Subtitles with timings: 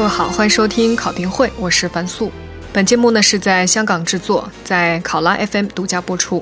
[0.00, 2.32] 各位好，欢迎收听考评会，我是樊素。
[2.72, 6.40] 本节目呢是在香港制作，在考拉 FM 独家播出。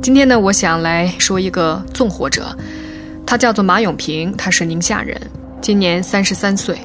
[0.00, 2.56] 今天呢，我想来说一个纵火者，
[3.26, 5.20] 他叫做马永平，他是宁夏人，
[5.60, 6.78] 今年三十三岁。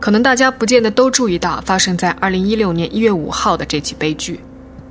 [0.00, 4.40] 可能大家不见得都注意到发生在二零一六年一月五号的这起悲剧。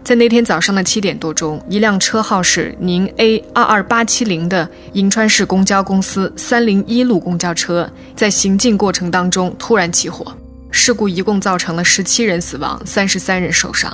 [0.05, 10.31] 在那天早上的七点多钟，一辆车号是宁 A 二二八七零的银川市公交公司三零一路公交车，在行进过程当中突然起火，
[10.69, 13.91] 事故一共造成了十七人死亡，三十三人受伤。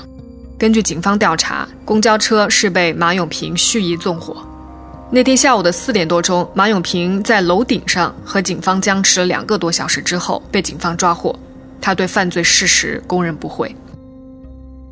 [0.60, 4.36] 根据警方调查，公交车是被马永平蓄意纵火。
[5.10, 11.34] 那天下午的四点多钟，马永平在楼顶上和警方僵持了两个多小时之后，被警方抓获。
[11.80, 13.74] 他对犯罪事实供认不讳。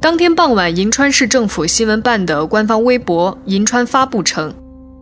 [0.02, 4.54] 当天傍晚，银川市政府新闻办的官方微博“银川发布”称，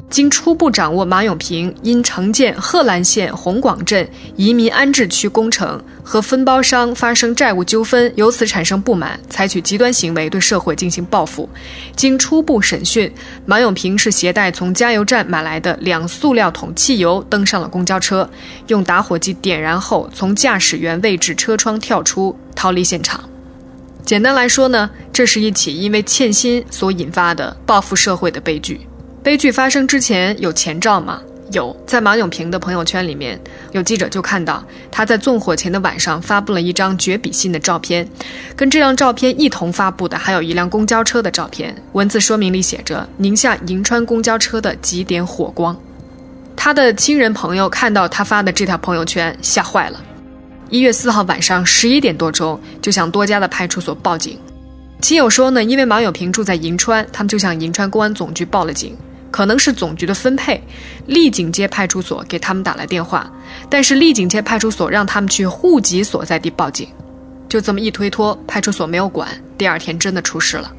[0.10, 11.48] 经初步掌握，马永平因承建贺兰县红广镇移民安置区工程和分包商发生债务纠纷，由此产生不满，采取极端行为对社会进行报复。
[11.95, 13.14] 经初步审讯，
[13.45, 18.28] 马永平是携带从加油站买来的两塑料桶汽油登上了公交车，
[18.70, 23.23] 用打火机点燃后，从驾驶员位置车窗跳出，逃离现场。
[24.08, 28.80] 简单来说呢，这是一起因为欠薪所引发的报复社会的悲剧。
[29.22, 31.22] 悲剧发生之前有前兆吗？
[31.52, 33.38] 有，在马永平的朋友圈里面，
[33.73, 38.08] 有记者就看到他在纵火前的晚上发布了一张绝笔信的照片，
[38.55, 45.78] 跟这张照片一同发布的还有一辆公交车的照片，文字说明里写着“宁夏银川公交车的几点火光”。
[46.55, 50.02] 他的亲人朋友看到他发的这条朋友圈，吓坏了。
[50.70, 54.38] 一月四号晚上十一点多钟，就向多家的派出所报警。
[55.02, 58.96] 亲友说呢，因为马永平住在银川，他们就向银川公安总局报了警。
[59.30, 60.62] 可能是总局的分配，
[61.06, 63.30] 丽景街派出所给他们打来电话，
[63.70, 66.88] 但是丽景街派出所让他们去户籍所在地报警。
[67.48, 69.30] 就这么一推脱，派出所没有管。
[69.58, 70.72] 第二天真的出事了。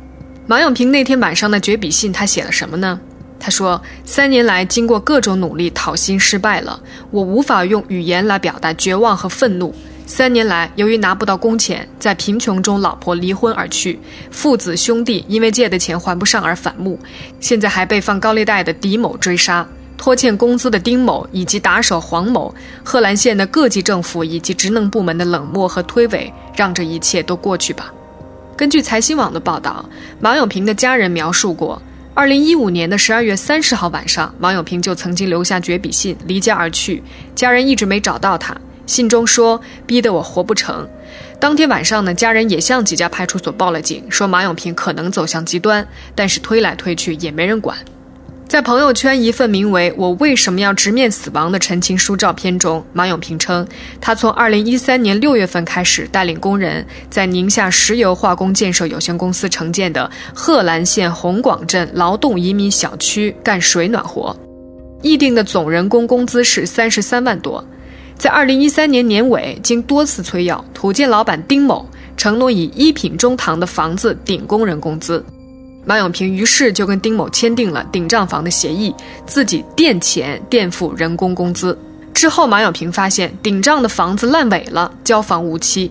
[0.47, 2.99] 马永平那天晚上的绝笔信，他写了什么呢？
[3.41, 6.81] 他说：“三年来，经过各种努力，讨薪失败了。
[7.11, 9.73] 我无法用语言来表达绝望和愤怒。
[10.07, 13.99] 三年来，由于拿不到工钱，在贫穷中，老婆离婚而去，
[14.31, 16.99] 父子兄弟因为借的钱还不上而反目。
[17.41, 19.67] 现在还被放高利贷的狄某追杀，
[19.97, 27.93] 拖欠工资的丁某以及打手黄某，贺兰县的各级政府以及职能部门的冷漠和推诿，让这一切都过去吧。”
[28.57, 29.85] 根据财新网的报道，
[30.19, 31.81] 马永平的家人描述过。
[32.19, 37.01] 二零一五年的十二月三十号晚上，马永平就曾经留下绝笔信，离家而去。
[37.33, 38.57] 家人一直没找到他，
[38.87, 40.85] 信中说：“逼得我活不成。”
[41.39, 45.87] 当天晚上呢，家人也向几家派出所报了警，说马永平可能走向极端，
[46.17, 47.79] 但是推来推去也没人管。
[48.49, 53.69] 在朋友圈一份名为《我为什么要直面死亡》的陈情书照片中，马永平称，
[54.01, 64.35] 他从2013年6月份开始带领工人在宁夏石油化工建设有限公司承建的贺兰县红广镇劳动移民小区干水暖活，
[65.03, 67.63] 议定的总人工工资是三十三万多。
[68.17, 71.87] 在2013年年尾，经多次催要，土建老板丁某
[72.17, 75.23] 承诺以一品中堂的房子顶工人工资。
[75.89, 78.95] 马永平于是就跟丁某签订了顶账房的协议，
[79.25, 81.77] 自己垫钱垫付人工工资。
[82.13, 85.91] 之后，马永平发现顶账的房子烂尾了，交房无期。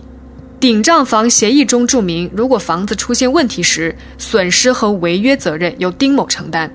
[0.60, 6.72] 顶账房协议中注明，如果房子出现问题时，损失和违约责任由丁某承担。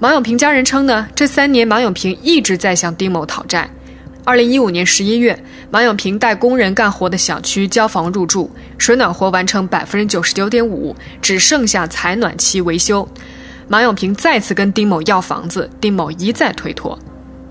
[0.00, 3.70] 马永平家人称呢，这三年马永平一直在向丁某讨债。
[4.26, 5.38] 二零一五年十一月，
[5.70, 13.08] 马永平带工人干活的小区交房入住，水暖活完成百分之九十九点五，只剩下采暖期维修。
[13.68, 16.98] 马永平再次跟丁某要房子，丁某一再推脱。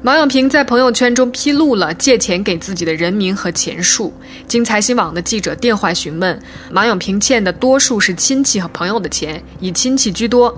[0.02, 4.14] 马永平在朋友圈中披露了借钱给自己的人名和钱数。
[4.46, 6.38] 经财新网的记者电话询问，
[6.70, 10.54] 马永平欠的多数是亲戚和朋友的钱，以亲戚居多。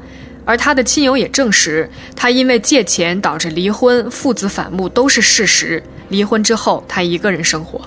[0.45, 5.83] 而他的亲友也证实，他因为借钱导致离婚、父子反目都是事实。
[6.09, 7.81] 离婚之后，他一个人生活。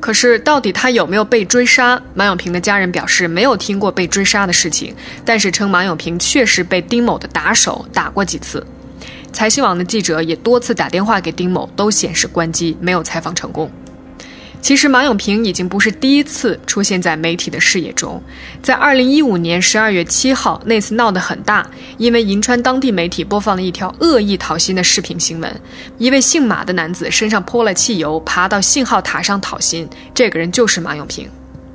[0.00, 2.00] 可是，到底他有没有被追杀？
[2.12, 4.94] 马永平的家人表示没有听过被追杀的事情，
[5.24, 8.66] 但是称马永平确实被丁某的打手打过几次。
[9.32, 13.70] 财新网的记者也多次打电话给丁某，都显示关机，没有采访成功。
[14.64, 18.22] 其实马永平已经不是第一次出现在媒体的视野中，
[18.62, 21.68] 在二零一五年十二月七号那次闹得很大，
[21.98, 25.60] 因为银川当地媒体播放了一条恶意讨薪的视频新闻，
[25.98, 31.28] 一位姓马的男子身上泼了汽油，爬到信号塔上讨薪，这个人就是马永平。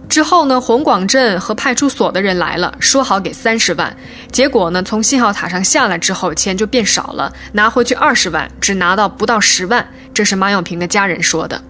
[0.09, 3.95] 之后呢，红广镇和派出所的人来了，说好给三十万，
[4.31, 11.62] 结果呢，从信号塔上下来之后，钱就变少了，拿回去二十万，只拿到不到十万，这是马永平的家人说的。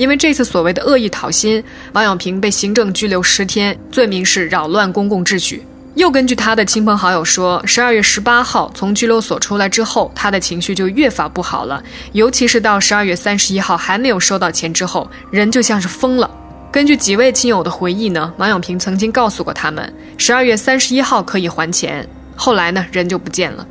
[0.00, 1.62] 因为这次所谓的恶意讨薪，
[1.92, 5.62] 马永平被行政拘留十天，罪名是扰乱公共秩序。
[5.94, 11.82] 又根据他的亲朋好友说，十二月十八号从拘留所出来之后，他的情绪就越发不好了，
[12.12, 16.30] 尤其是到十二月三十一号还没有收到钱之后，人就像是疯了。
[16.72, 23.66] 根据几位亲友的回忆呢，马永平曾经告诉过他们，十二月三十一号可以还钱，后来呢人就不见了。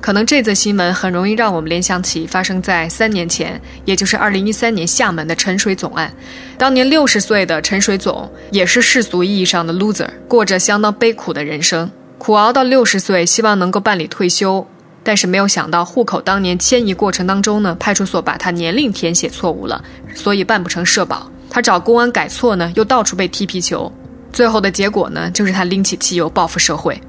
[0.00, 6.12] 可能这则新闻很容易让我们联想起发生在三年前，也就是二零一三年厦门的陈水总案。
[6.56, 14.66] 当年六十岁的陈水总也是世俗意义上的 loser，过着相当悲苦的人生，苦熬到六十岁，希望能够办理退休，
[15.02, 19.84] 但是没有想到户口当年迁移过程当中呢，派出所把他年龄填写错误了，
[20.14, 21.30] 所以办不成社保。
[21.50, 23.92] 他找公安改错呢，又到处被踢皮球，
[24.32, 27.00] 最后的结果呢，就是他拎起汽油报复社会。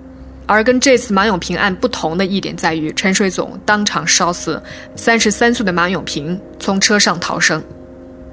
[0.49, 4.59] 而跟这次马永平案不同的一点在于，陈水总当场烧死
[4.95, 7.63] 三十三岁的马永平，从车上逃生。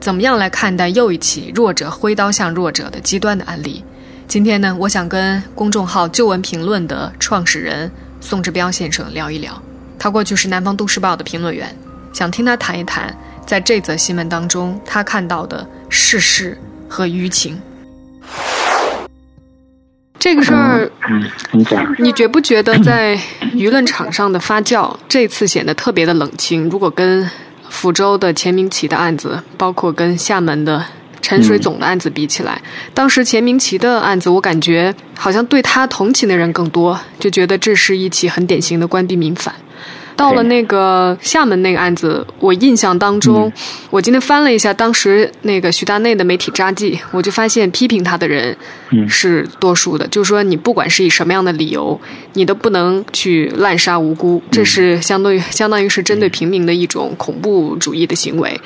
[0.00, 3.84] 怎么样来看待又一起弱者挥刀向弱者的极端的案例？
[4.26, 9.62] 今天呢，我想跟公众号旧闻评论的创始人宋志彪先生聊一聊。
[9.98, 11.68] 他过去是南方都市报的评论员，
[12.14, 13.14] 想听他谈一谈
[13.46, 16.56] 在这则新闻当中他看到的事实
[16.88, 17.60] 和舆情。
[20.18, 23.16] 这个事儿，嗯，你讲，你觉不觉得在
[23.54, 26.68] 舆论场上的发酵这次显得特别的冷清？
[26.68, 27.28] 如果跟
[27.68, 30.84] 福州的钱明奇的案子，包括跟厦门的
[31.20, 32.60] 陈水总的案子比起来，
[32.94, 39.54] 当时钱明奇的案子，我感觉好像对他同情的人更多，就觉得这是一起很典型的官逼民反。
[40.16, 43.52] 到了那个厦门那个案子，我印象当中，
[43.90, 48.56] 我今天翻了一下当时那个徐大内的媒体札记，我就发现批评他的人
[49.06, 52.00] 是多数的，就是说你不管是以什么样的理由，
[52.32, 58.58] 你都不能去滥杀无辜，这是相当于相当于是针对平民的一种恐怖主义的行为。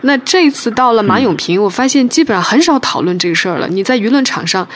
[0.00, 3.68] 那这次到了马永平，我发现基本上很少讨论这个事儿了。
[3.68, 4.66] 你在舆论场上。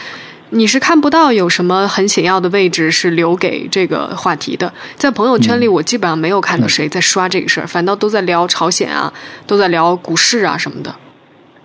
[0.51, 9.13] 你是看不到有什么很显要的位置是留给这个话题的，在朋友圈里，我基本上没有看到谁在刷这个事儿，反倒都在聊朝鲜啊，
[9.47, 10.95] 都在聊股市啊什么的。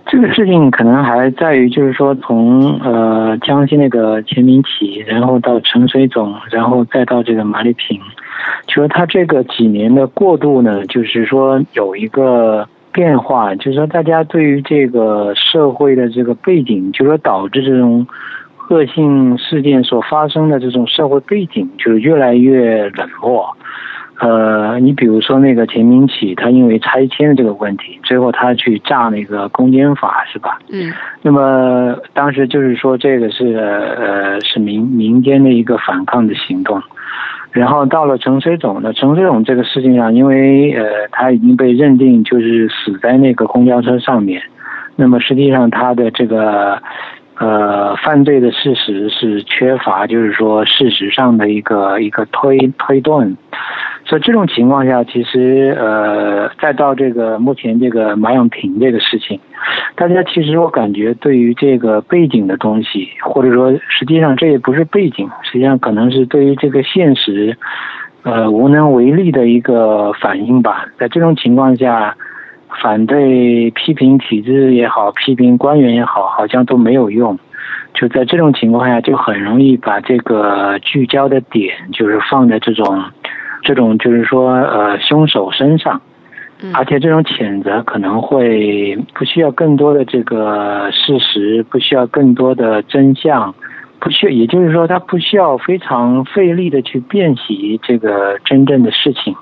[0.06, 7.98] 这个事情可能还在于，就是说从呃江西那个钱明启，然后到陈水总，然后再到这个马丽萍，
[8.68, 18.06] 就是他这个几年的过渡呢，就是说有一个变化，就是说大家对于这个社会的这个背景，就是说导致这种。
[18.70, 23.56] 恶性事件所发生的这种社会背景就越来越冷漠，
[24.20, 30.58] 呃，你比如说那个田明启，他因为拆迁的这个问题，最后他去炸那个公检法，是吧？
[30.72, 30.92] 嗯。
[31.22, 36.82] 那么当时就是说这个是呃是民民间的一个反抗的行动，
[37.52, 44.42] 然后到了陈水总呢，陈水总这个事情上，因为呃他已经被认定就是死在那个公交车上面，
[44.96, 46.82] 那么实际上他的这个。
[47.40, 53.36] 呃，犯罪的事实是缺乏，就是说事实上的一个一个推推断，
[54.06, 59.40] 所以这种情况下，其实呃，再到这个目前这个马永平这个事情，
[59.96, 67.58] 大家其实我感觉对于这个背景的东西，或者说实际上这也不是背景，实际上可能是对于这个现实，
[68.22, 70.86] 呃，无能为力的一个反应吧。
[71.00, 72.16] 在这种情况下。
[72.82, 77.38] 反对批评体制也好，批评官员也好，好像都没有用。
[77.94, 83.04] 就在这种情况下，就很容易把这个聚焦的点，就是放在这种，
[83.62, 86.02] 这种就是说，呃，凶手身上。
[86.74, 93.54] 而且这种谴责可能会不需要更多的这个事实，不需要更多的真相，
[94.00, 99.36] 不需要，也就是说，他不需要非常费力的去辨析这个真正的事情。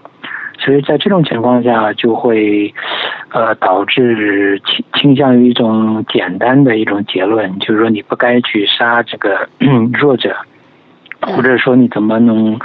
[0.63, 2.71] 所以在这种情况下，就会，
[3.29, 9.49] 呃，导致倾倾向于一种简单的一种结论，就是说你不该去杀这个
[9.99, 10.35] 弱者，
[11.19, 12.59] 或者说你怎么能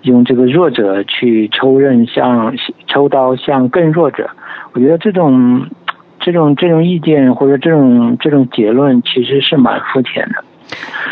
[0.00, 2.54] 用这个弱者去抽刃向
[2.88, 4.30] 抽刀向更弱者？
[4.72, 5.66] 我觉得这种
[6.20, 10.42] 这种这种意见或者这种这种结论其实是蛮肤浅的。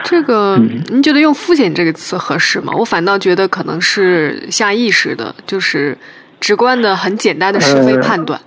[0.05, 0.57] 这个，
[0.91, 2.73] 您觉得用“肤浅”这个词合适吗？
[2.75, 5.95] 我反倒觉得可能是下意识的，就是。
[6.41, 8.41] 直观的、很简单的是非判断，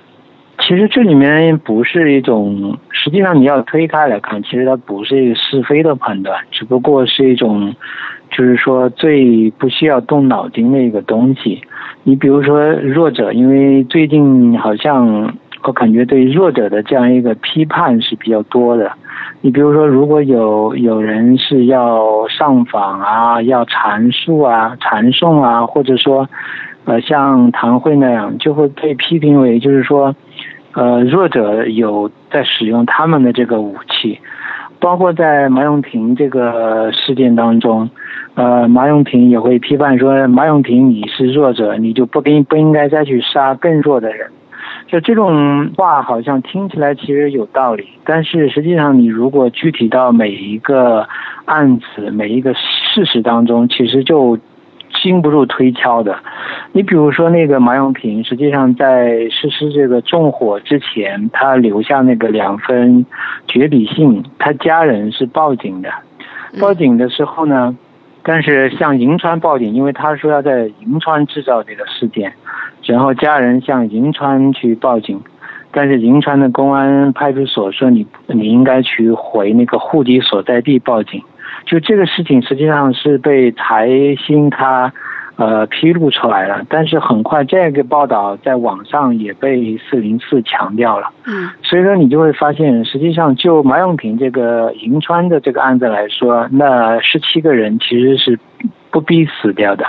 [0.59, 7.73] 其实这里面不是一种，实际上你要推开来看，其实它不是一个是非的判断，只不过是一种，
[8.31, 11.61] 就是说最不需要动脑筋的一个东西。
[12.03, 18.91] 你比如说弱者，因为最近好像我感觉对弱者的这样一个批判是比较多的。
[19.41, 26.27] 你比如说，如果有有人是要上访啊，要阐述啊、传送啊，或者说。
[26.85, 30.15] 呃，像唐慧那样就会被批评为，就是说，
[30.73, 34.19] 呃，弱者有在使用他们的这个武器，
[34.79, 37.89] 包括在马永平这个事件当中，
[38.35, 44.27] 呃，马永平也会批判说，马永平你是弱者，你就不应不应该再去杀更弱的人。
[44.87, 51.07] 就这种话好像听起来其实有道理，但是实际上你如果具体到每一个
[51.45, 54.37] 案子、每一个事实当中，其实就
[55.01, 56.17] 经不住推敲的。
[56.71, 63.05] 你比如说那个马永平，实际上在实施这个纵火之前，他留下那个两封
[63.47, 65.89] 绝笔信，他家人是报警的。
[66.59, 67.75] 报警的时候呢，
[68.23, 72.33] 但是向银川报警，因为他说要在银川制造这个事件。
[72.85, 75.21] 然后家人向银川去报警，
[75.71, 81.21] 但是银川的公安派出所说你你应该去回那个户籍所在地报警。
[81.65, 83.87] 就这个事情实际上是被财
[84.25, 84.91] 新他
[85.35, 91.09] 呃披露出来了，但是很快这个报道在网上也被四零四强调了。
[91.25, 98.39] 嗯，所以说你就会发现，实际上就马永平这个银川的这个案子来说，那十七个人其实是。
[98.93, 99.83] 不必死掉的。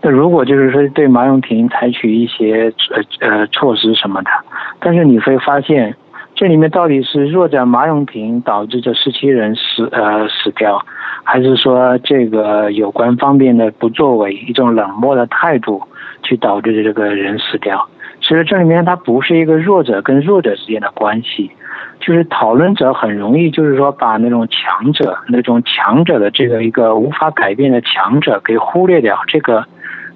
[0.00, 4.30] 那如果就是说对马永平采取一些呃呃措施什么的，
[4.78, 5.96] 但是你会发现，
[6.36, 10.80] 这里面到底是弱者马永平导致这十七人死呃死掉，
[11.24, 15.82] 还是说这个有关方面的不作为，一种冷漠的态度
[16.22, 17.88] 去导致的这个人死掉？
[18.20, 21.50] 其实这里面它不是一个弱者跟弱者之间的关系。
[22.00, 29.64] 就是讨论者很容易，就是说把那种强者、那种强者的这个一个无法改变的强者给忽略掉，这个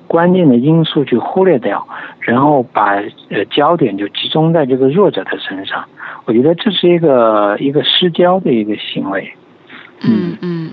[0.07, 1.87] 关键的因素去忽略掉，
[2.21, 2.97] 然后把
[3.31, 5.83] 呃焦点就集中在这个弱者的身上。
[6.27, 9.33] 我觉得这是一个一个失焦的一个行为。
[10.03, 10.71] 嗯嗯，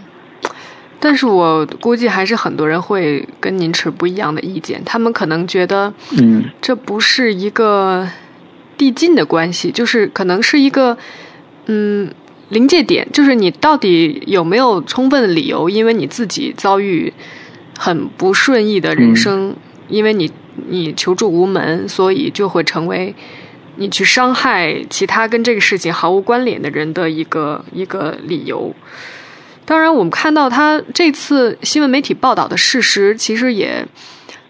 [0.99, 8.07] 但是我估计还是很多人会跟您持不一样的意见，他们可能觉得，嗯，这不是一个。
[8.77, 10.97] 递进的关系，就是可能是一个，
[11.67, 12.11] 嗯，
[12.49, 17.13] 临界点，就是你到底有没有充分的理由，因为你自己遭遇
[17.79, 19.55] 很不顺意的人生，
[19.87, 20.29] 因为你
[20.67, 23.15] 你求助无门，所以就会成为
[23.77, 28.75] 你去伤害其他跟这个事情毫无关联的人的一个一个理由。
[29.65, 33.85] 当然，我们看到他这次新闻媒体报道的事实，其实也。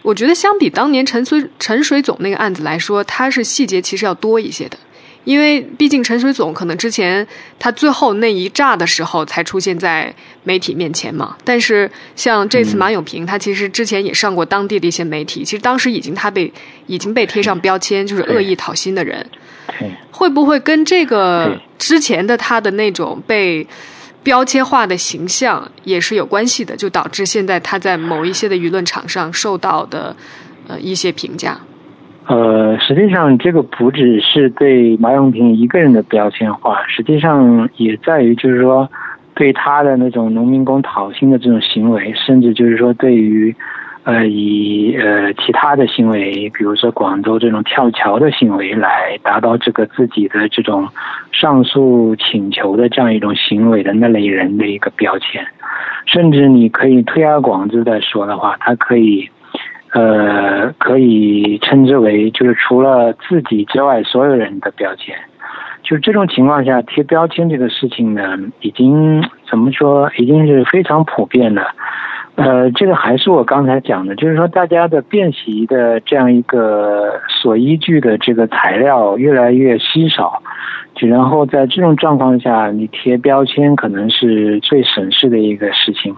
[0.02, 4.78] 我觉得相比当年陈水陈水总那个案子来说，他是细节其实要多一些的，
[5.24, 7.26] 因为毕竟陈水总可能之前
[7.58, 11.36] 他最后那一炸的时候才出现在媒体面前嘛。
[11.42, 16.52] 但是像这次马永平，他其实之前也上过当地的一些媒体，其实当时已经他被
[16.86, 19.26] 已经被贴上标签，就是恶意讨薪的人。
[20.12, 23.66] 会不会跟这个之前的他的那种被？
[24.26, 30.16] 标签化的形象也是有关系的，就导致现在他在某一些的舆论场上受到的
[30.66, 31.56] 呃一些评价。
[32.26, 38.90] 呃，实际上这个不只是对马永平一个人的标签化，实际上也在于就是说
[39.36, 43.54] 对他的那种农民工讨薪的这种行为，甚至就是说对于。
[44.06, 50.88] 呃，以呃其他的行为，比如说广州这种跳桥的行为，来达到这个自己的这种
[51.32, 55.44] 上诉请求的这样一种行为的那类人的一个标签，
[56.06, 59.28] 甚至你可以推而广之的说的话，他可以
[59.92, 65.16] 呃可以称之为就是除了自己之外所有人的标签，
[65.82, 71.66] 就这种情况下贴标签这个事情呢，已经怎么说，已经是非常普遍的。
[72.36, 80.42] 呃，这个还是我刚才讲的，就是说大家的辨析的这样一个所依据的这个材料越来越稀少，
[80.94, 86.14] 就然后在这种状况下，你贴标签可能是最省事的一个事情，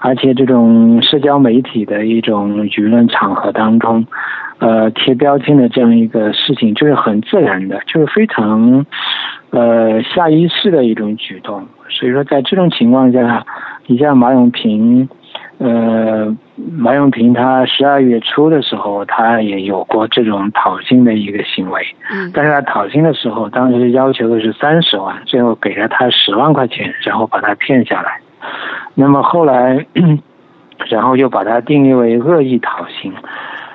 [0.00, 4.04] 而且这种社交媒体的一种舆论场合当中，
[4.58, 8.84] 呃，贴标签的这样一个事情就是很自然的，就是非常
[9.52, 13.46] 呃下意识的一种举动，所以说在这种情况下，
[13.86, 15.08] 你像马永平。
[15.58, 16.36] 呃，
[16.76, 21.82] 马永平他十二月初的时候，他也有过这种讨薪的一个行为。
[22.10, 28.20] 嗯，但是他讨薪的时候，当时要求的是三十万，最后给了他十万块钱，然后把他骗下来。
[28.94, 29.86] 那么后来，
[30.90, 33.12] 然后又把他定义为恶意讨薪。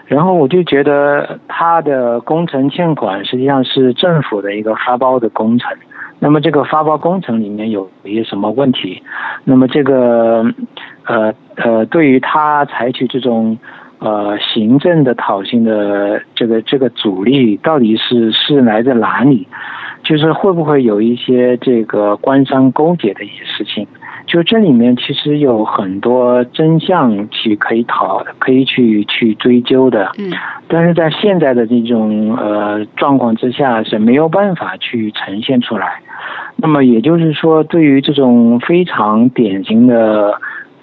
[0.06, 5.72] 然后我就觉得他的工程欠款实际上是政府的一个发包的工程。
[6.20, 9.02] 那么这个发包工程里面有一些什么问题？
[9.46, 10.46] 那么这个
[11.12, 13.58] 呃呃，对于他采取这种
[14.00, 19.48] 呃行政的讨薪的这个这个阻力，到底是是来自哪里？
[20.04, 23.86] 就是会不会有一些这个官商勾结的一些事情？
[24.26, 30.12] 就这里面其实有很多真相去可以讨，可以去去追究的。
[30.18, 30.32] 嗯，
[30.68, 36.02] 但是在现在的这种呃状况之下是没有办法去呈现出来。
[36.56, 40.40] 那么也就是说，对于这种非常典型的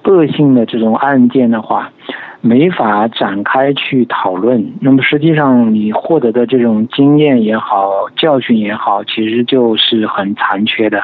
[0.08, 1.92] 恶性的这种案件的话。
[2.40, 11.02] 没法展开去讨论，那么实际上你获得的这种经验也好，教训也好，其实就是很残缺的。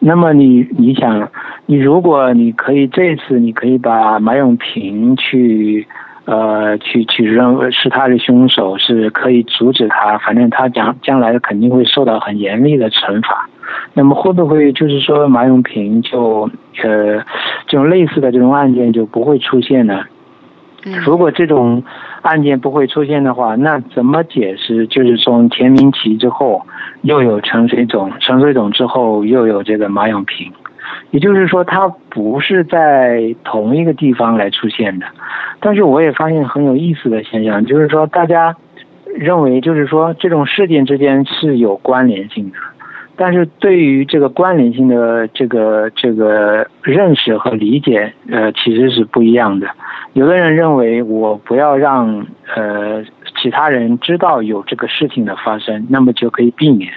[0.00, 1.28] 那么你你想，
[1.66, 5.86] 你如果你可以这次你可以把马永平去
[6.28, 13.48] 呃去去认为是他的凶手，是可以阻止他，反正他将将来肯定会受到很严厉的惩罚。
[13.94, 16.50] 那么会不会就是说马永平就
[16.82, 17.24] 呃
[17.66, 20.04] 这种类似的这种案件就不会出现呢？
[21.04, 21.82] 如果这种
[22.22, 24.86] 案件不会出现的话，那怎么解释？
[24.86, 26.62] 就是从田明奇之后，
[27.02, 30.52] 又有陈水总，陈水总之后又有这个马永平，
[31.10, 35.06] 也就是说，他不是在同一个地方来出现的。
[35.60, 38.54] 但是我也发现很有意思的现象，就是说，大家
[39.16, 42.56] 认为就是说这种事件之间是有关联性的。
[43.16, 49.66] 但是对于这个关联性的这个这个认识和理解，呃，其实是不一样的。
[50.12, 53.02] 有的人认为我不要让呃
[53.42, 56.92] 其他人知道有这个事情的发生，那么就可以避免。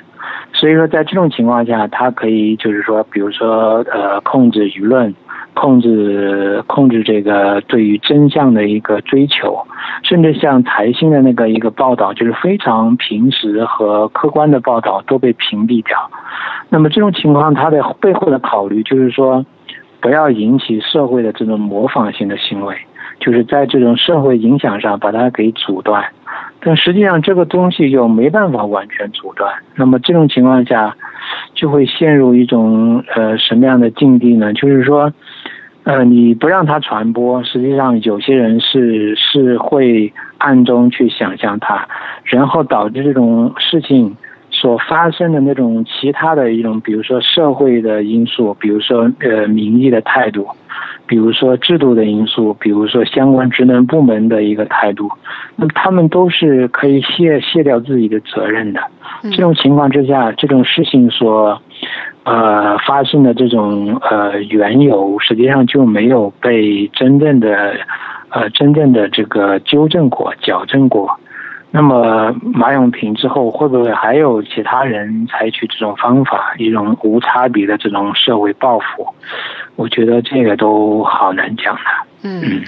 [0.54, 5.14] 所以说，在这种情况下，他可以就是说，比如说呃，控制舆论。
[5.54, 9.68] 控制控制这个对于真相的一个追求，
[10.02, 16.10] 甚至像财新的那个一个报道，就是非常平实和客观的报道都被屏蔽掉。
[16.70, 19.46] 那么这种情况，它的背后的考虑就是说，
[20.00, 22.74] 不要引起社会的这种模仿性的行为，
[23.20, 26.02] 就是在这种社会影响上把它给阻断。
[26.62, 29.54] 但实际上这个东西就没办法完全阻断。
[29.76, 30.96] 那么这种情况下。
[31.54, 34.52] 就会陷入一种呃什么样的境地呢？
[34.54, 35.14] 就是说，
[35.84, 41.88] 呃，你不让它传播，实际上有些人是是会暗中去想象它，
[42.24, 44.18] 然后导致这种事情
[44.62, 50.48] 所发生的那种其他的一种，比如说社会的因素，比如说呃民意的态度，
[51.08, 55.10] 比如说制度的因素，比如说相关职能部门的一个态度，
[55.56, 58.80] 那么他们都是可以卸卸掉自己的责任的。
[59.32, 61.60] 这种情况之下，这种事情所，
[62.24, 67.76] 呃，发生的这种呃缘由，实际上就没有被真正的，
[68.30, 71.20] 呃，真正的这个纠正过、矫正过。
[71.72, 79.08] 那么马永平之后，会不会还有其他人采取这种方法，一种无差别的这种社会报复？
[79.76, 81.82] 我觉得这个都好难讲的。
[82.24, 82.62] 嗯，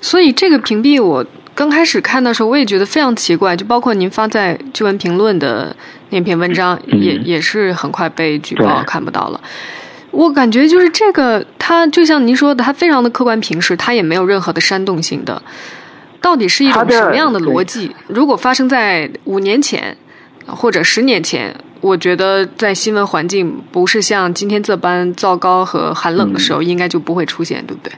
[0.00, 1.24] 所以这个屏蔽我。
[1.54, 5.74] 刚开始看的时候，我也觉得非常奇怪，就包括您发在《巨文评论》的
[6.10, 9.40] 那篇文章，也也是很快被举报看不到了。
[10.10, 15.40] 我感觉就是这个，它就像您说的，它非常的客观平实，它也没有任何的煽动性的。
[16.26, 17.94] 到底是一种什么样的逻辑？
[18.08, 19.96] 如果发生在五年前
[20.44, 27.92] 或者十年前，我觉得在新闻环境不是像今天这般糟糕和寒冷的时候，应该就不会出现，对不对？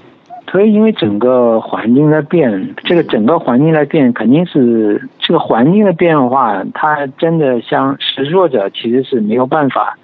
[0.52, 9.96] 所以，因为整个环境在变，这个整个环境在变，肯定是这个环境的变化，它真的像是弱者，其实是没有办法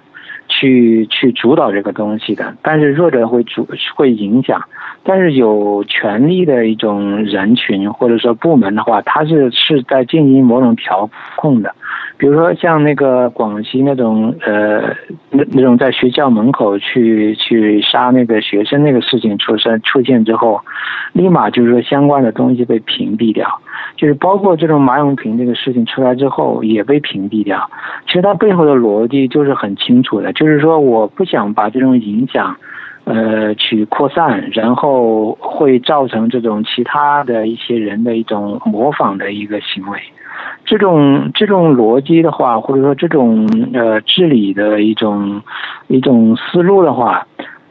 [0.65, 2.55] 去去主导这个东西的。
[2.61, 4.61] 但是弱者会主会影响，
[5.03, 11.73] 但是有权力的一种人群或者说部门的话，他是是在进行某种调控的。
[12.17, 14.81] 比如说像那个广西那种呃
[15.31, 20.61] 那那种在学校门口去去杀那个学生那个事情出生出现之后，
[21.13, 23.61] 立马就是说相关的东西被屏蔽掉，
[23.97, 27.69] 就是包括这种马永平这个事情出来之后也被屏蔽掉。
[28.07, 32.55] 其实它背后的逻辑就是很清楚的，就是说我不想把这种影响
[33.05, 39.99] 呃去扩散，然后会造成这种其他的一些人的一种模仿的一个行为。
[40.65, 45.41] 这种这种逻辑的话，或者说这种呃治理的一种
[45.87, 47.25] 一种思路的话，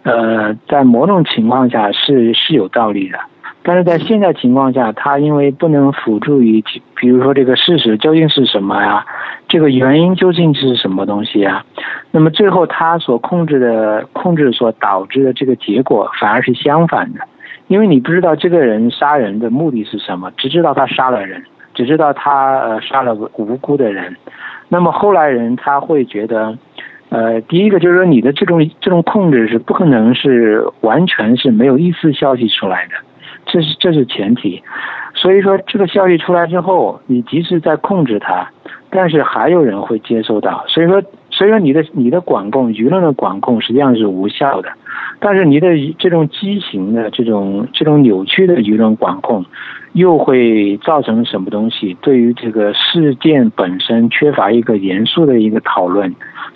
[0.05, 3.19] 呃，在某种情况下是是有道理的，
[3.65, 6.63] 但是在现在情况下，它因为不能辅助于，
[6.95, 9.05] 比如说这个事实究竟是什么呀，
[9.49, 11.65] 这个原因究竟是什么东西呀，
[12.13, 17.21] 那么最后他所控制的控制所导致的这个结果反而是相反的，
[17.67, 21.43] 因为你不知道这个人杀人的目的是什么，只知道他杀了人。
[21.77, 24.17] 只知道他呃杀了无辜的人，
[24.69, 26.57] 那么后来人他会觉得，
[27.09, 32.95] 呃，第一个就是说你的这种这种控制是不可能是完全是没有一丝消息出来的，
[33.55, 34.61] 这是这是前提，
[35.15, 38.51] 所以说这个消息出来之后，你即使在控制它，
[38.91, 44.69] 但是还有人会接收到，所以说所以说你的你的管控，舆论的管控实际上是无效的。
[45.21, 45.69] 但是你的
[46.01, 49.45] 这种畸形的这种这种扭曲的舆论管控，
[49.93, 51.97] 又会造成什么东西？
[52.03, 56.13] 对于这个事件本身缺乏一个严肃的一个讨论，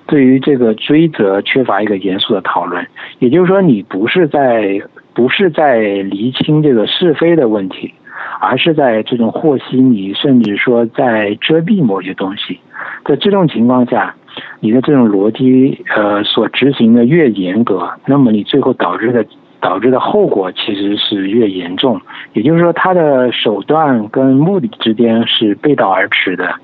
[0.09, 2.85] 对于这个追责缺乏一个严肃的讨论。
[3.21, 4.81] 也就是说，你不是在
[5.19, 7.93] 不是在厘清这个是非的问题，
[8.39, 12.61] 而是在这种和稀泥，甚至说在遮蔽某些东西。
[13.05, 14.15] 在这种情况下。
[14.61, 19.25] 你的这种逻辑，呃，所执行的越严格，那么你最后导致的
[19.61, 22.01] 导致的后果其实是越严重。
[22.35, 26.55] 也就是说，他的手段跟目的之间是背道而驰的。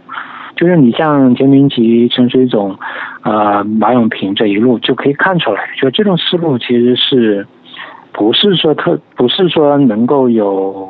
[0.54, 2.78] 就是你像田明奇、陈水总，
[3.22, 7.44] 呃，马永平这一路就可以看出来，就这种思路其实是
[8.14, 10.88] 不是说特不是说能够有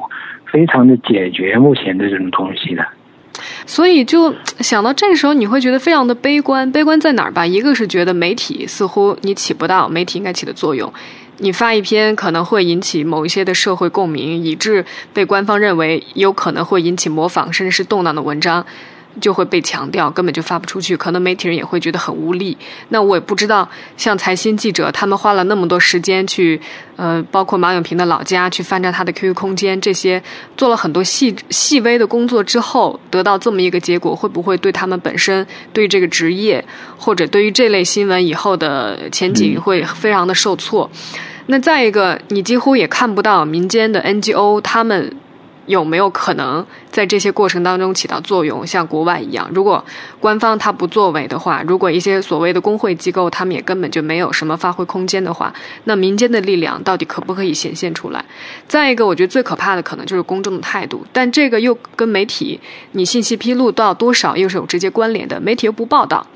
[0.53, 2.85] 非常的解决目前的这种东西的。
[3.67, 6.71] 所以就想到这个时候，你会觉得非常的悲观。
[6.71, 7.45] 悲观在哪儿吧？
[7.45, 10.93] 一个是觉得媒体似乎你起不到媒体应该起的作用，
[11.39, 18.65] 你发一篇可能会引起某一些的社会共鸣，以致被官方认为有可能会引起模仿甚至是动荡的文章。
[19.20, 20.96] 就会被强调，根本就发不出去。
[20.96, 22.57] 可能媒体人也会觉得很无力。
[22.88, 26.61] 那我也不知道，像财新记者他们花了那么多时间去，
[26.96, 30.22] 呃，包括马永平的老家去翻查他的 QQ 空间，这些
[30.57, 36.64] 做了很多细细微的工作之后，得到这么一个结果，会不会对他们本身、对这个职业，
[36.96, 40.90] 或者对于这类新闻以后的前景会非常的受挫？
[41.46, 45.14] 那再一个，你几乎也看不到民间的 NGO 他们。
[45.66, 48.66] 有没有可能在这些过程当中起到作用？
[48.66, 49.85] 像国外一样，如果
[50.20, 55.53] 官方他不作为的话，如果一些所谓的工会机构他们也根本就没有什么发挥空间的话，
[55.85, 58.24] 那民间的力量到底可不可以显现出来？
[58.66, 62.61] 再一个，我觉得最可怕的可能就是公众的态度，但这个又跟媒体
[62.92, 66.27] 你信息披露到多少又是有直接关联的，媒体又不报道。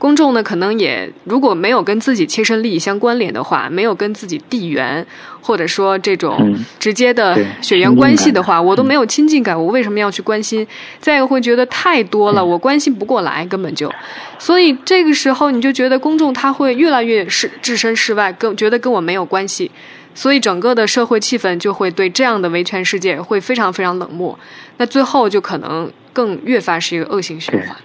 [0.00, 5.06] 公众呢，可能也如果没有跟自己切身利益相关联的话，没有跟自己地缘
[5.42, 10.66] 或者说这种直接的血缘关系的话，我都没有亲近感，我为什么要去关心？
[11.00, 13.92] 再一个会觉得太多了，我关心不过来，根本就。
[14.38, 19.70] 所以这个时候你就觉得公众他会越来越是置身事外，跟觉得跟我没有关系，
[20.14, 24.38] 所以整个的社会气氛就会对这样的维权世界会非常非常冷漠，
[24.78, 27.76] 那最后就可能更越发是一个恶性循环。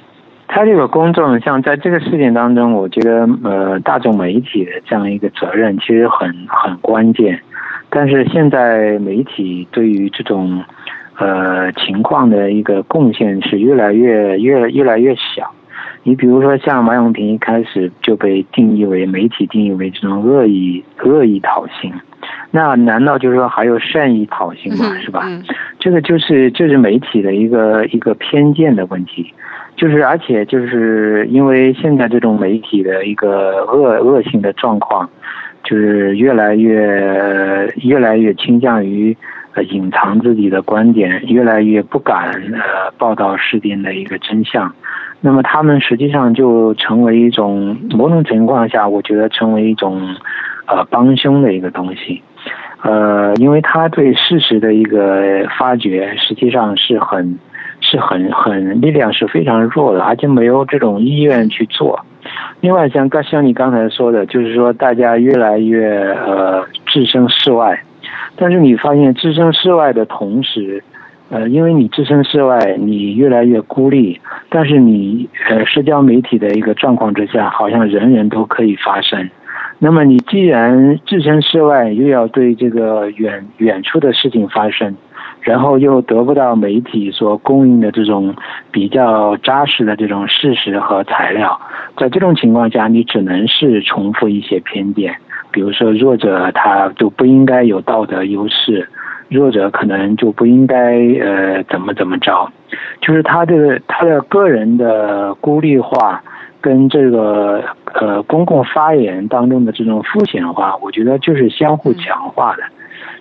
[0.47, 7.39] 他这个公众，像在这个事件当中，我觉得呃，大众媒体的这样一个责任其实很很关键。
[7.89, 10.63] 但是现在媒体对于这种
[11.17, 15.51] 呃情况的一个贡献是越来越越越来越小。
[16.03, 21.91] 你比如说像马永平一开始就被定义为媒体定义为这种恶意恶意讨薪，
[22.51, 24.85] 那难道就是说还有善意讨薪吗？
[25.01, 25.23] 是吧？
[25.79, 29.33] 这个就是就是媒体的一个一个偏见的问题。
[29.85, 35.07] 就是，而且就是因为现在这种媒体的一个恶恶性的状况，
[35.63, 39.15] 就是越来越越来越倾向于
[39.69, 44.73] 隐藏自己的观点，越来越不敢呃报道事件的一个真相。
[45.21, 50.15] 那么他们实际上就成为一种某种情况下，我觉得成为一种
[50.65, 52.23] 呃帮凶的一个东西。
[52.81, 57.37] 呃，因为他对事实的一个发掘，实际上是很。
[57.85, 61.99] 是很很力量是非常弱的，而且没有这种意愿去做。
[62.61, 65.87] 另外，像刚像你刚才说的，就是说大家越来越
[66.25, 67.79] 呃置身事外，
[68.35, 70.83] 但是你发现置身事外的同时，
[71.29, 74.19] 呃，因为你置身事外，你越来越孤立。
[74.49, 79.29] 但是你呃社交媒体的一个状况之下，好像人人都可以发声。
[79.77, 84.95] 那么你既然置身事外，又要对这个远远处的事情发声。
[85.45, 88.33] 然后又得不到媒体所供应的这种
[88.71, 91.61] 比较扎实的这种事实和材料，
[91.97, 95.15] 在这种情况下，你只能是重复一些偏见，
[95.51, 98.89] 比如说弱者他就不应该有道德优势，
[99.29, 102.51] 弱者可能就不应该呃怎么怎么着，
[102.99, 106.23] 就是他这个他的个人的孤立化
[106.59, 112.63] 跟这个呃公共发言当中的这种肤浅化，我觉得就是相互强化的。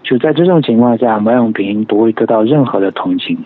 [0.04, 3.36] 就在这种情况下，马永平不会得到任何的同情。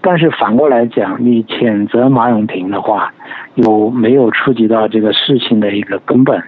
[0.00, 3.12] 但是反过来讲，你谴责马永平的话，
[3.56, 6.40] 又没有触及到这个事情的一个根本。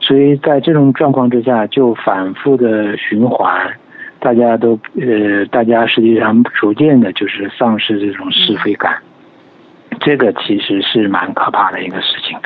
[0.00, 3.70] 所以在这种状况之下，就反复的循环，
[4.18, 8.96] 大家都呃，大家实际上逐渐的就是丧失这种是非感。
[10.00, 12.38] 这个其实是蛮可怕的一个事情。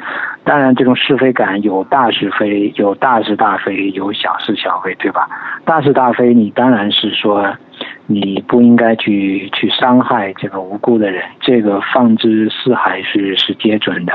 [0.44, 5.28] 当然，这种是非感有大是非，有大是大非，有小是小非，对吧？
[5.64, 7.54] 大是大非，你当然是说，
[8.06, 14.12] 你不应该去去伤害这个无辜的人，这个放之四海是是皆准的。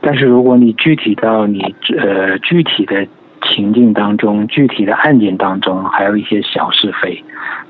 [0.00, 3.06] 但是如果你具体到你呃具体的
[3.50, 7.22] 情境当中、具体的案件当中，还有一些小是非，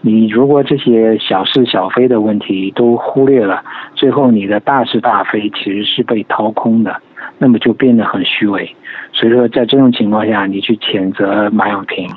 [0.03, 3.63] 你如果这些小是小非的问题都忽略了，
[3.95, 6.95] 最后你的大是大非其实是被掏空的，
[7.39, 8.77] 那么就变得很虚伪。
[9.13, 12.09] 所以说，在这种情况下，你去谴责马永平，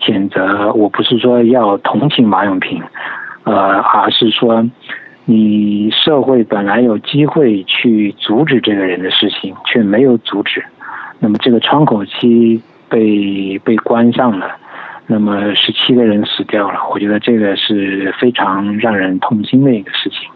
[0.00, 2.82] 谴责我不是说要同情马永平，
[3.44, 4.64] 呃，而是说。
[5.30, 10.64] 你社会本来有机会去阻止这个人的事情，却没有阻止，
[11.20, 14.56] 那么这个窗口期被被关上了，
[15.06, 20.28] 那么十七个人死掉了，我觉得这个是非常让人痛心的一个事情。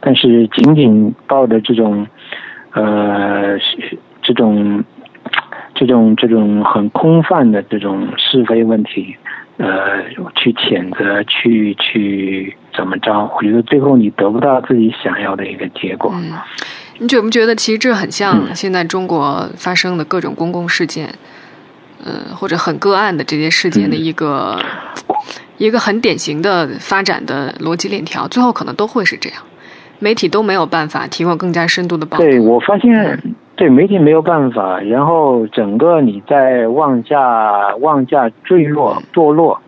[0.00, 2.06] 但是仅仅抱着这种，
[2.72, 3.58] 呃，
[4.22, 4.84] 这种
[5.74, 9.16] 这种这种很空泛的这种是非问题。
[9.56, 10.02] 呃，
[10.34, 13.30] 去谴责，去去怎么着？
[13.36, 16.12] 我觉得最后你得不到自己想要的一个结果。
[16.12, 16.32] 嗯，
[16.98, 21.08] 你觉不觉得其实这很像现在中国发生的各种公共事件，
[22.04, 24.60] 呃，或者很个案的这些事件的一个
[25.56, 29.42] 一个很典型的发展的逻辑链条，最后可能都会是这样，
[29.98, 32.24] 媒体都没有办法提供更加深度的报道。
[32.24, 33.18] 对我发现。
[33.56, 39.60] 对媒体没有办法，然后整个你在往下往下坠落堕落。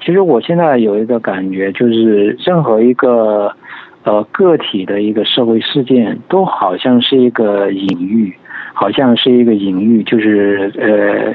[0.00, 3.52] 其实我现在有一个感觉，就是任何一个
[4.04, 8.38] 呃个体的一个社会事件，都好像是一个隐喻，
[8.74, 11.32] 好像是一个隐喻，就是呃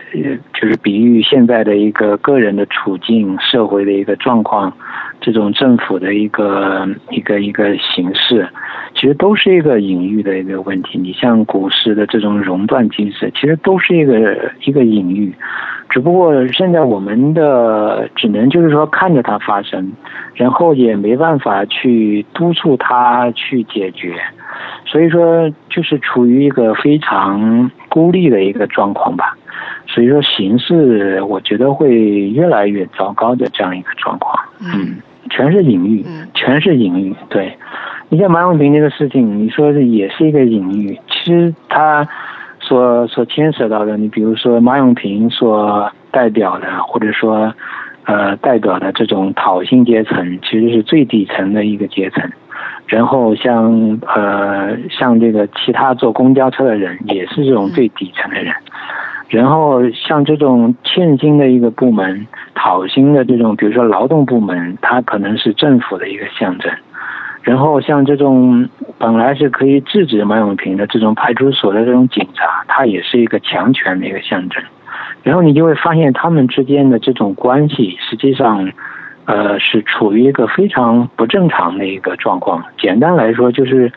[0.53, 4.73] 就是比喻现在的一个个人的处境、社会的一个状况。
[5.19, 8.47] 这种政府的一个一个一个形式，
[8.93, 10.99] 其实都是一个隐喻的一个问题。
[10.99, 15.33] 你像股市的这种熔断机制，其实都是一个一个隐喻。
[15.89, 19.91] 只不过现在我们的只能就是说看着它发生，
[20.35, 24.13] 然后也没办法去督促它去解决，
[24.85, 29.37] 所以说就是处于一个非常孤立的一个状况吧。
[29.87, 34.37] 所以说形势，我觉得会越来越糟糕的这样一个状况。
[34.59, 34.97] 嗯。
[35.29, 37.13] 全是隐喻，全是隐喻。
[37.27, 37.57] 对，
[38.07, 40.97] 你像马永平这个事情，你说也是一个隐喻。
[41.09, 42.07] 其实他
[42.61, 47.53] 所所牵涉到的，你比如说马永平所代表的，或者说
[48.05, 52.23] 呃代表的这种讨薪阶层，其实是最底层的一个阶层。
[52.87, 58.53] 然后像呃像这个其他坐公交车的人，也是这种最底层的人。
[59.29, 62.25] 然后像这种欠薪的一个部门。
[62.59, 66.71] 讨薪的这种，比如说劳动部门，它可能是政府的一个象征。
[67.43, 74.61] 然后像这种本来是可以制止马永平的这种派出所的这种警察，他也是一个强权的一个象征。
[75.21, 78.71] 然后你就会发现他们之间的这种关系，实际上，
[79.27, 82.63] 呃，是处于一个非常不正常的一个状况。
[82.77, 83.91] 简单来说，就是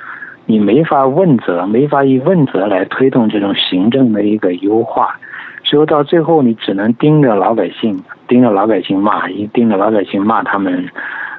[0.44, 5.14] 你没法问责，没法以问责来推动这种行政的一个优化。
[5.62, 10.88] 所以到最后，你只能盯着老百姓，盯着老百姓骂，一盯着老百姓骂他们，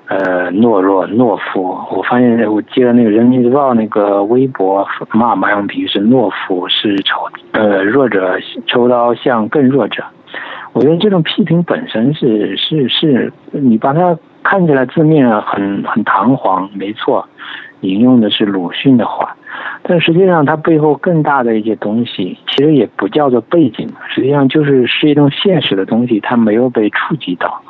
[0.05, 1.77] 呃，懦弱懦夫。
[1.91, 10.01] 我发现我记得那个人民日报那个微博骂马永平是懦夫，是抽呃弱者抽刀向更弱者。
[10.73, 17.27] 我觉得这种批评本身是是是，你把它看起来字面很很堂皇，没错，
[17.81, 19.35] 引用的是鲁迅的话。
[19.83, 27.61] 但实际上，它背后更大的一些东西，其实也不叫做背景，实际上就是是一种现实的东西，它没有被触及到。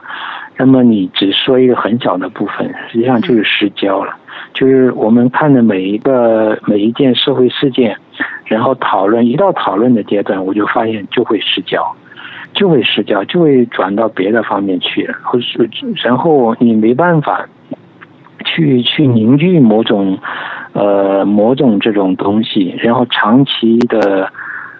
[0.57, 4.15] 那么你只说一个很小的部分，实际上就是失焦了。
[4.53, 7.97] 就是我们看的每一个每一件社会事件，
[8.45, 11.95] 然后讨论一到讨论的阶段，我就发现就会失焦，
[12.53, 15.69] 就会失焦，就会转到别的方面去，或是
[16.03, 17.47] 然后你没办法
[18.45, 20.17] 去去凝聚某种。
[20.73, 24.31] 呃，某种这种东西，然后长期的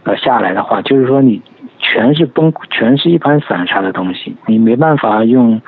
[0.04, 1.42] 呃下来的话，就是说你
[1.80, 5.62] 全是崩，全是一盘散沙的东西，你没办法用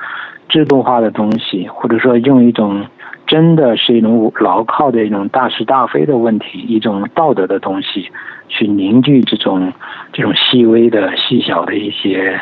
[0.48, 2.86] 制度化的东西，或者说用一种
[3.26, 8.08] 真的是一种牢靠的一种大是大非的问题，一种道德的东西，
[8.48, 9.72] 去凝聚这种
[10.12, 12.40] 这种细微的细小的一些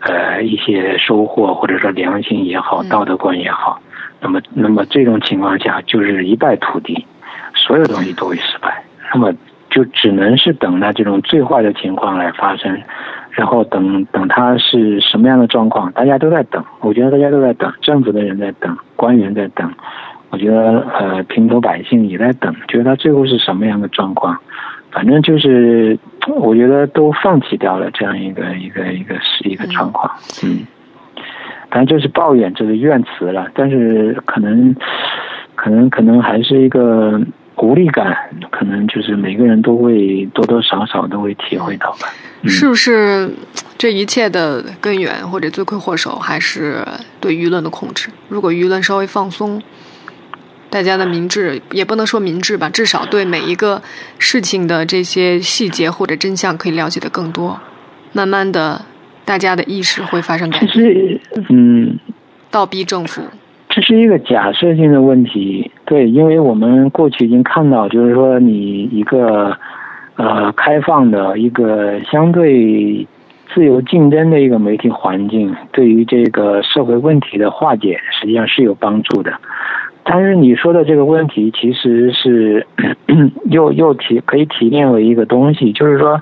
[0.00, 3.80] 呃一些收获，或者说良心也好，道德观也好，
[4.20, 7.06] 那么那么这种情况下就是一败涂地。
[7.56, 8.82] 所有东西都会失败，
[9.14, 9.32] 那么
[9.70, 12.82] 就只能是等待这种最坏的情况来发生，
[13.30, 16.62] 然后等等它是什么样的状况，大家都在等。
[16.80, 19.72] 我觉得大家都在等，政府的人在等，官员在等，
[20.30, 24.36] 我觉得呃平头百姓也在等，觉得他最后是什么样的状况。
[24.94, 25.98] 反正就是，
[26.36, 30.10] 我觉得都放弃掉了这样一个一个一个是一个状况。
[30.42, 30.66] 嗯，
[31.70, 34.74] 反正就是抱怨，这个怨词了，但是可能。
[35.56, 37.18] 可能可能还是一个
[37.58, 42.08] 无力感，可能就是每个人都会多多少少都会体会到吧。
[42.44, 43.30] 是不是
[43.78, 46.84] 这一切的根源或者罪魁祸首还是
[47.20, 48.10] 对舆论的控制？
[48.28, 49.62] 如果舆论稍微放松，
[50.74, 53.80] 大家的明智也不能说明智吧，至少对每一个
[54.18, 57.60] 事情的这些细节或者真相可以了解的更多。
[58.12, 58.84] 慢慢的，
[59.24, 60.72] 大家的意识会发生改变。
[60.72, 61.96] 其实，嗯，
[62.50, 63.22] 倒逼政府。
[63.68, 69.56] 这是一个假设性的问题，对，因为我们过去已经看到，就是说你一个
[70.16, 73.06] 呃开放的一个相对
[73.54, 79.32] 自由竞争的一个媒体环境，对于这个社会问题的化解实际上是有帮助的。
[80.04, 82.66] 但是你说的这个问题，其实是
[83.50, 86.20] 又又提可以提炼为一个东西，就是说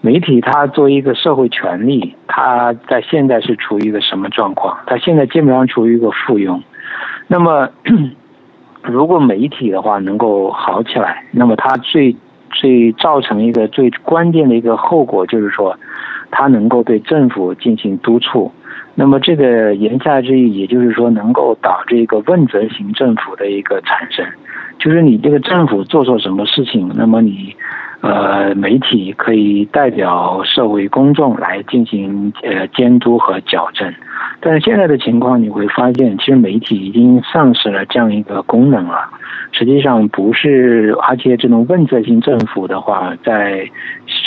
[0.00, 4.78] 媒体它作为一个社会权利，它在现在是处于一个什么状况？
[4.86, 6.62] 它现在基本上处于一个附庸。
[7.26, 7.68] 那么，
[8.82, 12.14] 如果媒体的话能够好起来，那么它最
[12.50, 15.76] 最造成一个最关键的一个后果就是说，
[16.30, 18.52] 它能够对政府进行督促。
[18.94, 24.26] 那么这个言下之意，也就是说能够导致一个问责型政府的一个产生，
[24.78, 27.54] 就是你这个政府做错什么事情，那么你。
[28.00, 33.90] 呃，媒体可以代表社会公众来进行呃监督和矫正，
[34.40, 39.08] 但是现在的情况你会发现，其实媒体已经丧失了这样一个功能了。
[39.52, 43.66] 实际上不是，而且这种问责型政府的话，在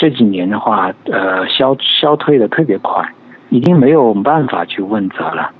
[0.00, 3.08] 这几年的话，呃，消消退的特别快，
[3.50, 5.50] 已经没有办法去问责了。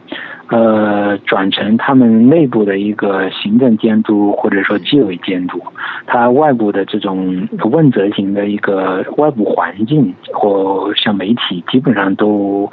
[0.51, 5.63] 呃，转成他们内部的一个行政监督或者说纪委监督，
[6.07, 12.71] 它外部的这种问责型的一个外部环境或像媒体基本上都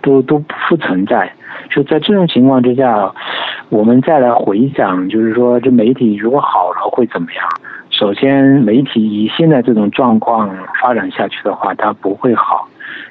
[0.00, 0.36] 都都
[0.68, 1.32] 不存在。
[1.70, 3.14] 就在这种情况之下，
[3.68, 7.48] 我们再来回想，就是说这媒体如果好了会怎么样？
[7.90, 12.68] 首先，媒体以现在这种状况发展下去的话，它不会好。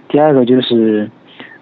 [0.09, 1.09] 第二个就是。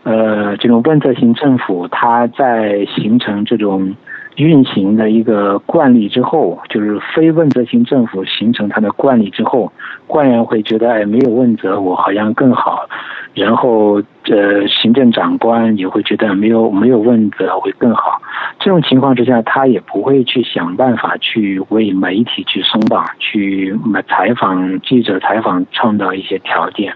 [0.03, 3.95] 呃，这种问责型政府，它在形成这种
[4.37, 9.71] 运行的一个惯例之后，就是非问责型政府形成它的惯例之后，
[10.09, 12.89] 官员会觉得，哎，没有问责，我好像更好。
[13.35, 18.19] 然后，呃，行政长官也会觉得没有没有问责会更好。
[18.59, 26.91] 这种情况之下，他也不会去想办法去为媒体去松绑，去采访记者采访创造一些条件，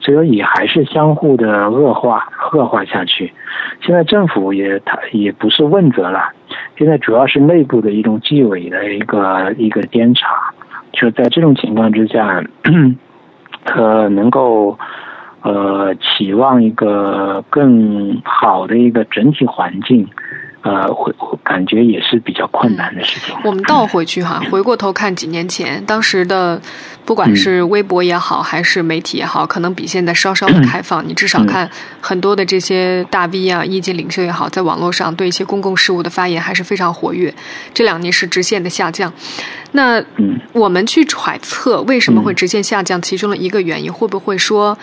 [0.00, 3.30] 所以也还是相互的恶化恶化下去。
[3.82, 6.32] 现在政府也他也不是问责了，
[6.78, 10.50] 现在主要是内部的一种纪委的一个一个监察。
[10.94, 12.42] 就在这种情况之下，
[13.64, 14.78] 可 能够。
[15.46, 20.08] 呃，期望一个更好的一个整体环境，
[20.64, 21.12] 呃，会
[21.44, 23.36] 感觉也是比较困难的事情。
[23.44, 26.58] 我们倒回去哈，回过头看几年前，当时的
[27.04, 31.06] 不管是微博也好，还是媒体也好，可能比现在稍稍的 开放。
[31.06, 37.34] 你至少看很多的这些大 V 啊、意见领袖也好，在网络上对一些公共事务的发言还是非常活跃。
[37.74, 39.12] 这两年是直线的下降。
[39.72, 40.02] 那
[40.52, 44.78] 我们去揣测为什么会直线下降，其中的一个原因会不会说？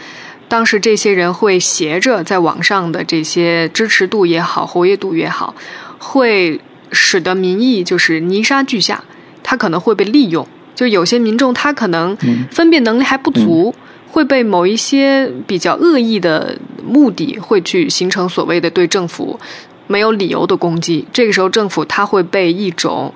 [0.52, 5.56] 当时这些人会携着在网上的这些支持度也好、活跃度也好，
[5.98, 6.60] 会
[6.92, 9.02] 使得民意就是泥沙俱下，
[9.42, 10.46] 他可能会被利用。
[10.76, 12.18] 就有些民众他可能
[12.52, 13.74] 分辨能力还不足，
[14.12, 19.40] 会被某一些比较恶意的目的会去形成所谓的对政府
[19.88, 21.08] 没有理由的攻击。
[21.14, 23.14] 这个时候，政府他会被一种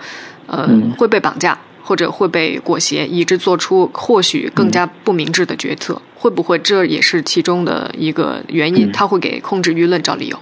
[0.47, 1.59] 呃会被绑架。
[1.87, 8.91] 或者会被裹挟，以致做出或许更加不明智的决策，会不会这也是其中的一个原因？
[8.91, 10.35] 他会给控制舆论找理由。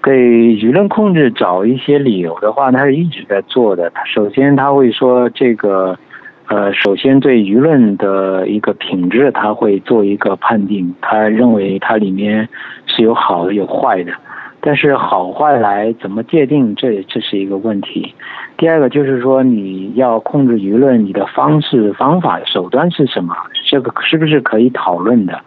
[0.00, 3.90] 给舆论控制找一些理由的话，他是一直在做的。
[3.90, 5.98] 他首先他会说这个，
[6.46, 10.94] 呃，首先对舆论的一个品质，他会做一个判定。
[11.00, 12.48] 他认为它里面
[12.86, 14.12] 是有好的有坏的，
[14.64, 18.14] 但是好坏来怎么界定，这这是一个问题。
[18.56, 23.34] 第二个就是说，你要控制舆论，你的方式、方法、手段是什么？
[23.68, 25.40] 这个是不是可以讨论的？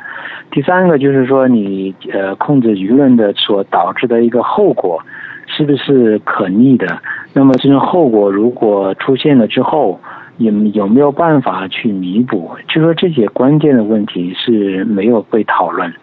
[0.52, 5.02] 第三个就是说，你呃控制舆论的所导致的一个后果，
[5.48, 7.00] 是不是可逆的？
[7.34, 9.98] 那么这种后果如果出现了之后，
[10.38, 12.52] 有有没有办法去弥补？
[12.68, 15.94] 就说这些关键的问题是没有被讨论。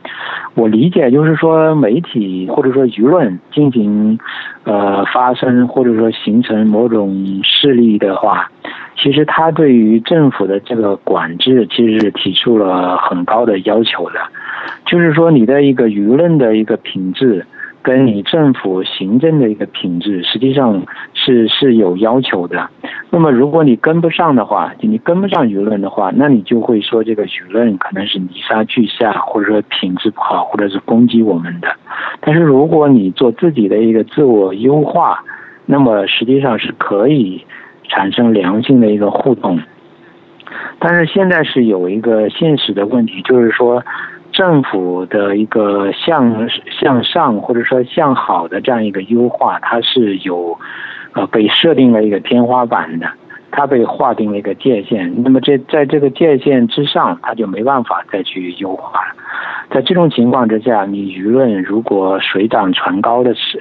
[0.54, 4.18] 我理解就是说，媒体或者说舆论进行
[4.64, 8.50] 呃发生或者说形成某种势力的话，
[8.96, 14.20] 其实他对于政府的这个管制其实是提出了很高的要求的。
[14.86, 17.44] 就是说，你的一个舆论的一个品质。
[17.82, 22.70] 跟你政府行政的一个品质，实际上是是有要求的。
[23.10, 31.68] 那么如果你跟不上的话，你跟不上舆论的话，那你就会说这个舆论可能是泥沙俱下，或者说品质不好，或者是攻击我们的。
[32.20, 35.24] 但是如果你做自己的一个自我优化，
[35.66, 37.44] 那么实际上是可以
[37.88, 39.60] 产生良性的一个互动。
[40.78, 43.82] 但是现在是有一个现实的问题，就是说。
[44.32, 46.48] 政府的一个向
[46.80, 50.58] 向上或者说向好的这样一个优化，它是有
[51.12, 53.06] 呃被设定了一个天花板的，
[53.50, 55.22] 它被划定了一个界限。
[55.22, 59.14] 那么这在这个界限之上，它就没办法再去优化了。
[59.70, 63.60] 在这种情况之下，你舆论如果水涨船高的时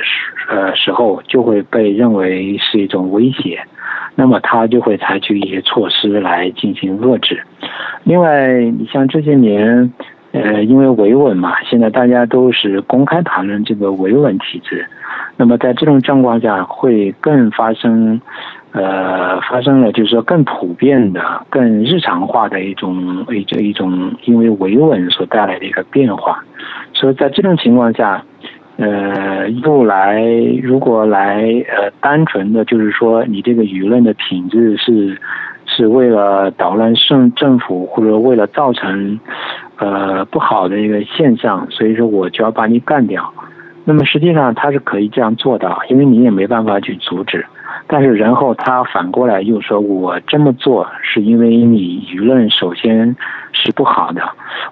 [0.49, 3.59] 呃时候，就会被认为是一种威胁，
[4.15, 7.43] 那么他就会采取一些措施来进行遏制。
[8.03, 9.91] 另外，你像这些年。
[10.31, 14.85] 呃，因为维稳嘛，现在大家都是公开谈论这个维稳体制，
[15.35, 18.21] 那么在这种状况下，会更发生，
[18.71, 26.41] 呃，发生了就是说更普遍的、更日常化的一种一种一种因为维稳所带来的一个变化，
[26.93, 28.23] 所以在这种情况下，
[28.77, 30.23] 呃，又来
[30.63, 35.19] 如果来呃单纯的就是说你这个舆论的品质是。
[35.67, 39.17] 是为了捣乱政政府，或者为了造成，
[39.81, 43.33] 呃不好的一个现象，所以说我就要把你干掉。
[43.83, 47.43] 那么实际上他是可以这样做的，因为你也没办法去阻止。
[47.87, 53.15] 但是然后他反过来又说我这么做是因为你舆论首先
[53.53, 54.21] 是不好的。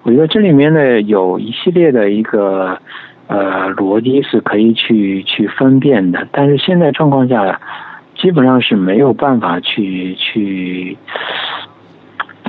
[0.04, 2.78] 我觉得这里面呢有一系列的一个
[3.26, 7.60] 呃逻辑是可以去去分辨的，但是现在状况下。
[8.20, 10.94] 基本上是没有办法去去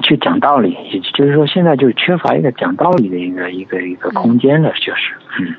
[0.02, 5.56] 去讲道理，也就是说，现在就缺乏一个讲道理的一个一个一个空间了，就是，嗯，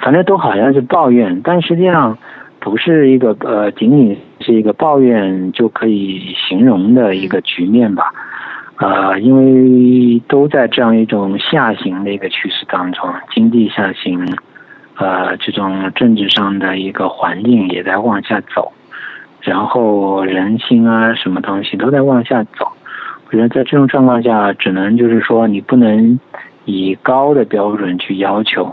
[0.00, 2.16] 反正都好像是抱怨，但实际上
[2.60, 8.12] 不是一个呃，仅仅是一个抱怨就可以形容的一个局面吧，
[8.78, 14.26] 呃，因为都在这样一种下行的一个趋势当中，经济下行，
[14.96, 18.72] 呃，这种政治上的一个环境也在往下走。
[19.42, 22.66] 然后人心啊，什么东西都在往下走。
[23.26, 26.18] 我觉得在这种状况下，只能就是说，你不能
[26.64, 28.72] 以高的标准去要求。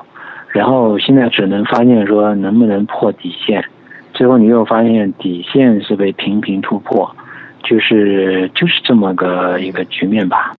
[0.49, 3.65] 然后现在只能发现说，能不能破底线？
[4.13, 7.15] 最后你又发现底线是被频频突破，
[7.63, 10.53] 就是就是这么个一个局面吧。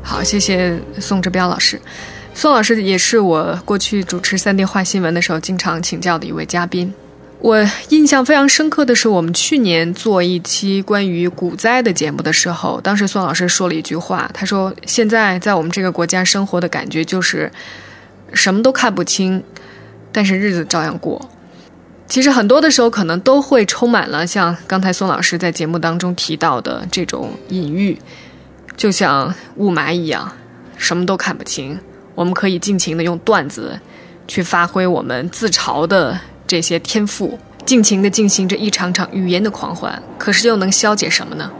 [0.00, 1.76] 好，谢谢宋志彪老师。
[2.32, 6.94] 宋老师也是我过去主持三电话新闻的时候经常请教的一位嘉宾。
[7.40, 17.50] 我印象非常深刻的是，我们去年做一期关于股灾的节目的时候，当时宋老师说了一句话，他说：“现在在我们这个国家生活的感觉就是
[18.32, 19.42] 什么都看不清，
[20.10, 21.30] 但是日子照样过。”
[22.08, 27.96] 其实很多的时候，可能都会充满了像刚才宋老师在节目当中提到的这种隐喻，
[28.76, 30.32] 就像雾霾一样，
[30.76, 31.78] 什么都看不清。
[32.16, 33.78] 我们可以尽情的用段子，
[34.26, 36.18] 去发挥我们自嘲的
[36.48, 40.02] 这些天赋，尽情地进行着一场场语言的狂欢。
[40.18, 41.52] 可是又能消解什么呢？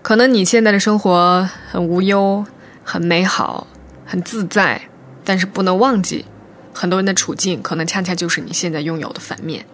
[0.00, 2.46] 可能你现在的生活很无忧、
[2.84, 3.66] 很美好、
[4.06, 4.80] 很自在，
[5.24, 6.24] 但是不能忘记，
[6.72, 9.66] 很多人的处境可能恰恰就是你现在拥有的反面。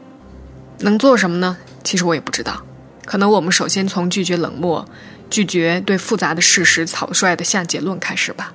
[0.78, 1.58] 能做什么呢？
[1.84, 2.62] 其实我也不知道。
[3.04, 4.88] 可能我们首先从拒绝冷漠、
[5.28, 8.54] 拒绝对复杂的事实草率的下结论开始吧。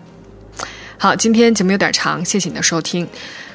[0.97, 3.07] 好，今天节目有点长，谢谢你的收听。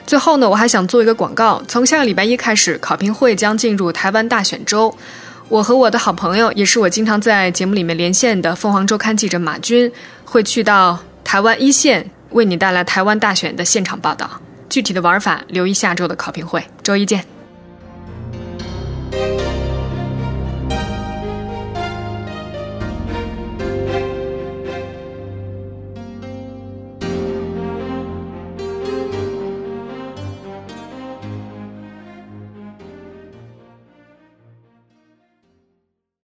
[0.06, 1.62] 最后呢，我还想做一个广告。
[1.66, 4.94] 从下个礼拜一开始，考评会将进入台湾大选周。
[5.48, 9.90] 我和我的好朋友，也是我经常在节目里面连线的凤凰周刊记者马军，
[10.24, 14.28] 会去到台湾一线，为你带来台湾大选的现场报道。
[14.68, 16.64] 具体的玩法，留意下周的考评会。
[16.82, 17.24] 周一见。